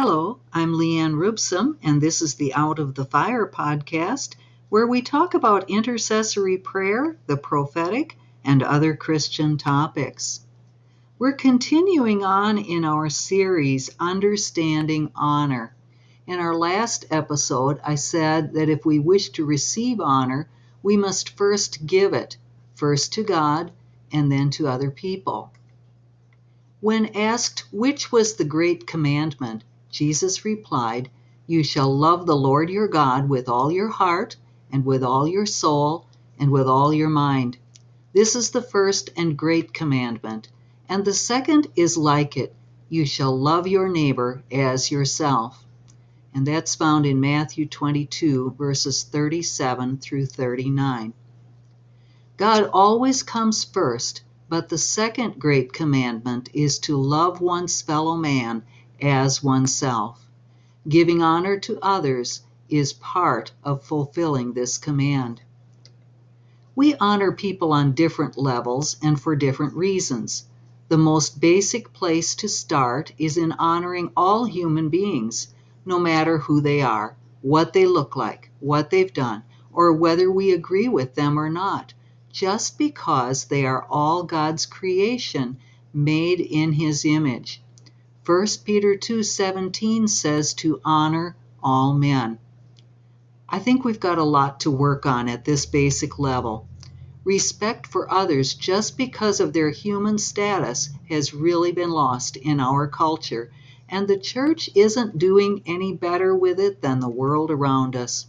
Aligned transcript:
I'm 0.00 0.74
Leanne 0.74 1.18
Rubsum, 1.18 1.76
and 1.82 2.00
this 2.00 2.22
is 2.22 2.36
the 2.36 2.54
Out 2.54 2.78
of 2.78 2.94
the 2.94 3.04
Fire 3.04 3.48
podcast, 3.48 4.36
where 4.68 4.86
we 4.86 5.02
talk 5.02 5.34
about 5.34 5.70
intercessory 5.70 6.56
prayer, 6.56 7.18
the 7.26 7.36
prophetic, 7.36 8.16
and 8.44 8.62
other 8.62 8.94
Christian 8.94 9.58
topics. 9.58 10.38
We're 11.18 11.32
continuing 11.32 12.24
on 12.24 12.58
in 12.58 12.84
our 12.84 13.10
series, 13.10 13.90
Understanding 13.98 15.10
Honor. 15.16 15.74
In 16.28 16.38
our 16.38 16.54
last 16.54 17.06
episode, 17.10 17.80
I 17.84 17.96
said 17.96 18.54
that 18.54 18.68
if 18.68 18.86
we 18.86 19.00
wish 19.00 19.30
to 19.30 19.44
receive 19.44 20.00
honor, 20.00 20.48
we 20.80 20.96
must 20.96 21.36
first 21.36 21.84
give 21.86 22.12
it, 22.12 22.36
first 22.76 23.14
to 23.14 23.24
God 23.24 23.72
and 24.12 24.30
then 24.30 24.50
to 24.50 24.68
other 24.68 24.92
people. 24.92 25.50
When 26.80 27.16
asked 27.16 27.64
which 27.72 28.12
was 28.12 28.36
the 28.36 28.44
great 28.44 28.86
commandment, 28.86 29.64
Jesus 29.90 30.44
replied, 30.44 31.08
You 31.46 31.62
shall 31.62 31.96
love 31.96 32.26
the 32.26 32.36
Lord 32.36 32.68
your 32.68 32.88
God 32.88 33.28
with 33.28 33.48
all 33.48 33.72
your 33.72 33.88
heart, 33.88 34.36
and 34.70 34.84
with 34.84 35.02
all 35.02 35.26
your 35.26 35.46
soul, 35.46 36.04
and 36.38 36.50
with 36.50 36.66
all 36.66 36.92
your 36.92 37.08
mind. 37.08 37.56
This 38.12 38.36
is 38.36 38.50
the 38.50 38.60
first 38.60 39.10
and 39.16 39.36
great 39.36 39.72
commandment. 39.72 40.48
And 40.88 41.04
the 41.04 41.14
second 41.14 41.68
is 41.74 41.96
like 41.96 42.36
it 42.36 42.54
You 42.88 43.06
shall 43.06 43.34
love 43.34 43.66
your 43.66 43.88
neighbor 43.88 44.42
as 44.50 44.90
yourself. 44.90 45.64
And 46.34 46.46
that's 46.46 46.74
found 46.74 47.06
in 47.06 47.20
Matthew 47.20 47.66
22, 47.66 48.56
verses 48.58 49.04
37 49.04 49.98
through 49.98 50.26
39. 50.26 51.14
God 52.36 52.70
always 52.72 53.22
comes 53.22 53.64
first, 53.64 54.22
but 54.48 54.68
the 54.68 54.78
second 54.78 55.38
great 55.38 55.72
commandment 55.72 56.50
is 56.52 56.78
to 56.80 56.96
love 56.96 57.40
one's 57.40 57.82
fellow 57.82 58.16
man 58.16 58.62
as 59.00 59.42
oneself. 59.42 60.28
Giving 60.88 61.22
honor 61.22 61.58
to 61.60 61.78
others 61.82 62.42
is 62.68 62.92
part 62.92 63.52
of 63.62 63.84
fulfilling 63.84 64.52
this 64.52 64.78
command. 64.78 65.40
We 66.74 66.94
honor 66.94 67.32
people 67.32 67.72
on 67.72 67.92
different 67.92 68.38
levels 68.38 68.96
and 69.02 69.20
for 69.20 69.34
different 69.34 69.74
reasons. 69.74 70.44
The 70.88 70.96
most 70.96 71.40
basic 71.40 71.92
place 71.92 72.34
to 72.36 72.48
start 72.48 73.12
is 73.18 73.36
in 73.36 73.52
honoring 73.52 74.10
all 74.16 74.44
human 74.44 74.88
beings, 74.88 75.48
no 75.84 75.98
matter 75.98 76.38
who 76.38 76.60
they 76.60 76.80
are, 76.80 77.16
what 77.42 77.72
they 77.72 77.84
look 77.84 78.16
like, 78.16 78.50
what 78.60 78.90
they've 78.90 79.12
done, 79.12 79.42
or 79.72 79.92
whether 79.92 80.30
we 80.30 80.52
agree 80.52 80.88
with 80.88 81.14
them 81.14 81.38
or 81.38 81.50
not, 81.50 81.92
just 82.30 82.78
because 82.78 83.44
they 83.44 83.66
are 83.66 83.86
all 83.90 84.22
God's 84.22 84.64
creation 84.64 85.56
made 85.92 86.40
in 86.40 86.72
His 86.72 87.04
image. 87.04 87.62
1 88.28 88.46
Peter 88.62 88.94
2:17 88.94 90.06
says 90.06 90.52
to 90.52 90.82
honor 90.84 91.34
all 91.62 91.94
men. 91.94 92.38
I 93.48 93.58
think 93.58 93.86
we've 93.86 93.98
got 93.98 94.18
a 94.18 94.22
lot 94.22 94.60
to 94.60 94.70
work 94.70 95.06
on 95.06 95.30
at 95.30 95.46
this 95.46 95.64
basic 95.64 96.18
level. 96.18 96.68
Respect 97.24 97.86
for 97.86 98.12
others 98.12 98.52
just 98.52 98.98
because 98.98 99.40
of 99.40 99.54
their 99.54 99.70
human 99.70 100.18
status 100.18 100.90
has 101.08 101.32
really 101.32 101.72
been 101.72 101.88
lost 101.90 102.36
in 102.36 102.60
our 102.60 102.86
culture, 102.86 103.50
and 103.88 104.06
the 104.06 104.18
church 104.18 104.68
isn't 104.74 105.16
doing 105.16 105.62
any 105.64 105.94
better 105.94 106.36
with 106.36 106.60
it 106.60 106.82
than 106.82 107.00
the 107.00 107.08
world 107.08 107.50
around 107.50 107.96
us. 107.96 108.26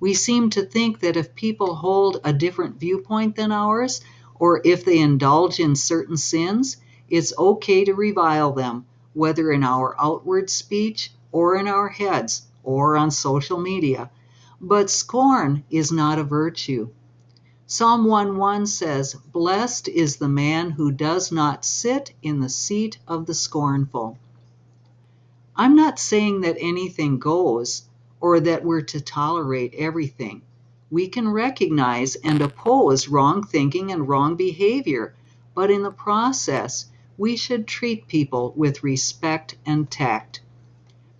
We 0.00 0.14
seem 0.14 0.50
to 0.50 0.62
think 0.62 0.98
that 0.98 1.16
if 1.16 1.36
people 1.36 1.76
hold 1.76 2.20
a 2.24 2.32
different 2.32 2.80
viewpoint 2.80 3.36
than 3.36 3.52
ours, 3.52 4.00
or 4.34 4.60
if 4.64 4.84
they 4.84 4.98
indulge 4.98 5.60
in 5.60 5.76
certain 5.76 6.16
sins, 6.16 6.78
it's 7.08 7.32
okay 7.38 7.84
to 7.84 7.94
revile 7.94 8.50
them 8.50 8.84
whether 9.14 9.50
in 9.50 9.62
our 9.62 9.94
outward 9.98 10.50
speech 10.50 11.12
or 11.32 11.56
in 11.56 11.68
our 11.68 11.88
heads 11.88 12.42
or 12.62 12.96
on 12.96 13.10
social 13.10 13.58
media. 13.58 14.10
But 14.60 14.90
scorn 14.90 15.64
is 15.70 15.92
not 15.92 16.18
a 16.18 16.24
virtue. 16.24 16.90
Psalm 17.66 18.06
1:1 18.06 18.66
says, 18.66 19.14
Blessed 19.14 19.88
is 19.88 20.16
the 20.16 20.28
man 20.28 20.70
who 20.70 20.90
does 20.90 21.30
not 21.30 21.64
sit 21.64 22.12
in 22.22 22.40
the 22.40 22.48
seat 22.48 22.98
of 23.06 23.26
the 23.26 23.34
scornful. 23.34 24.16
I'm 25.54 25.76
not 25.76 25.98
saying 25.98 26.40
that 26.42 26.56
anything 26.60 27.18
goes 27.18 27.82
or 28.20 28.40
that 28.40 28.64
we're 28.64 28.82
to 28.82 29.00
tolerate 29.00 29.74
everything. 29.74 30.42
We 30.90 31.08
can 31.08 31.28
recognize 31.28 32.14
and 32.14 32.40
oppose 32.40 33.08
wrong 33.08 33.42
thinking 33.42 33.92
and 33.92 34.08
wrong 34.08 34.36
behavior, 34.36 35.14
but 35.54 35.70
in 35.70 35.82
the 35.82 35.90
process, 35.90 36.86
we 37.18 37.34
should 37.34 37.66
treat 37.66 38.06
people 38.06 38.54
with 38.56 38.84
respect 38.84 39.56
and 39.66 39.90
tact. 39.90 40.40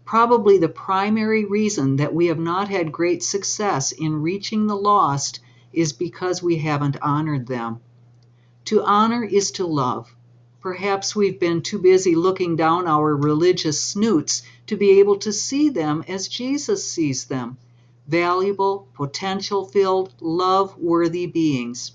Probably 0.04 0.56
the 0.56 0.68
primary 0.68 1.44
reason 1.44 1.96
that 1.96 2.14
we 2.14 2.26
have 2.26 2.38
not 2.38 2.68
had 2.68 2.92
great 2.92 3.20
success 3.22 3.90
in 3.90 4.22
reaching 4.22 4.68
the 4.68 4.76
lost 4.76 5.40
is 5.72 5.92
because 5.92 6.40
we 6.40 6.58
haven't 6.58 6.96
honored 7.02 7.48
them. 7.48 7.80
To 8.66 8.80
honor 8.84 9.24
is 9.24 9.50
to 9.52 9.66
love. 9.66 10.14
Perhaps 10.60 11.16
we've 11.16 11.40
been 11.40 11.62
too 11.62 11.80
busy 11.80 12.14
looking 12.14 12.54
down 12.54 12.86
our 12.86 13.16
religious 13.16 13.82
snoots 13.82 14.42
to 14.68 14.76
be 14.76 15.00
able 15.00 15.16
to 15.18 15.32
see 15.32 15.68
them 15.68 16.04
as 16.06 16.28
Jesus 16.28 16.88
sees 16.88 17.24
them 17.24 17.58
valuable, 18.06 18.86
potential 18.94 19.66
filled, 19.66 20.14
love 20.20 20.78
worthy 20.78 21.26
beings 21.26 21.92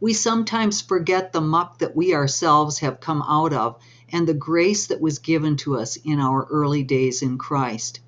we 0.00 0.14
sometimes 0.14 0.80
forget 0.80 1.32
the 1.32 1.40
muck 1.40 1.78
that 1.78 1.94
we 1.94 2.14
ourselves 2.14 2.78
have 2.78 3.00
come 3.00 3.22
out 3.22 3.52
of 3.52 3.78
and 4.10 4.26
the 4.26 4.34
grace 4.34 4.86
that 4.86 5.00
was 5.00 5.18
given 5.18 5.56
to 5.56 5.76
us 5.76 5.96
in 5.96 6.18
our 6.18 6.46
early 6.50 6.82
days 6.82 7.22
in 7.22 7.36
Christ. 7.36 8.00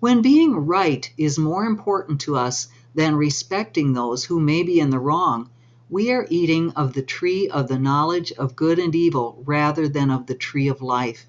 When 0.00 0.22
being 0.22 0.54
right 0.54 1.10
is 1.18 1.38
more 1.38 1.64
important 1.64 2.20
to 2.22 2.36
us 2.36 2.68
than 2.94 3.16
respecting 3.16 3.92
those 3.92 4.24
who 4.24 4.38
may 4.38 4.62
be 4.62 4.78
in 4.78 4.90
the 4.90 5.00
wrong, 5.00 5.50
we 5.90 6.12
are 6.12 6.26
eating 6.30 6.70
of 6.72 6.92
the 6.92 7.02
tree 7.02 7.48
of 7.48 7.66
the 7.66 7.78
knowledge 7.78 8.30
of 8.32 8.54
good 8.54 8.78
and 8.78 8.94
evil 8.94 9.42
rather 9.44 9.88
than 9.88 10.10
of 10.10 10.26
the 10.26 10.34
tree 10.34 10.68
of 10.68 10.80
life. 10.80 11.26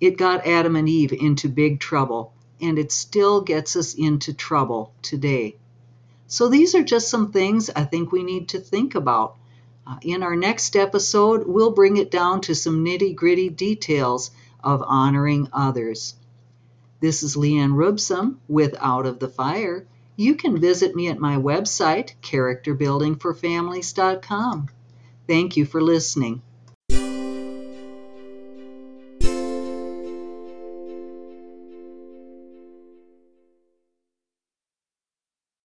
It 0.00 0.16
got 0.16 0.46
Adam 0.46 0.76
and 0.76 0.88
Eve 0.88 1.12
into 1.12 1.48
big 1.48 1.78
trouble, 1.78 2.32
and 2.60 2.78
it 2.78 2.90
still 2.90 3.42
gets 3.42 3.76
us 3.76 3.94
into 3.94 4.32
trouble 4.32 4.94
today. 5.02 5.56
So 6.32 6.48
these 6.48 6.74
are 6.74 6.82
just 6.82 7.10
some 7.10 7.30
things 7.30 7.68
I 7.68 7.84
think 7.84 8.10
we 8.10 8.22
need 8.22 8.48
to 8.48 8.58
think 8.58 8.94
about. 8.94 9.36
Uh, 9.86 9.98
in 10.00 10.22
our 10.22 10.34
next 10.34 10.76
episode, 10.76 11.46
we'll 11.46 11.72
bring 11.72 11.98
it 11.98 12.10
down 12.10 12.40
to 12.40 12.54
some 12.54 12.82
nitty 12.82 13.14
gritty 13.14 13.50
details 13.50 14.30
of 14.64 14.82
honoring 14.82 15.48
others. 15.52 16.14
This 17.00 17.22
is 17.22 17.36
Leanne 17.36 17.76
Rubsum 17.76 18.40
with 18.48 18.74
Out 18.80 19.04
of 19.04 19.18
the 19.18 19.28
Fire. 19.28 19.86
You 20.16 20.34
can 20.34 20.58
visit 20.58 20.96
me 20.96 21.08
at 21.08 21.18
my 21.18 21.36
website, 21.36 22.14
characterbuildingforfamilies.com. 22.22 24.68
Thank 25.26 25.58
you 25.58 25.66
for 25.66 25.82
listening. 25.82 26.40